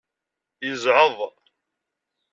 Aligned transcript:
Yezɛeḍ. 0.65 1.17